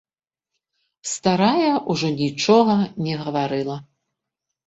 Старая 1.09 1.73
ўжо 1.91 2.07
нічога 2.21 2.77
не 3.09 3.13
гаварыла. 3.27 3.77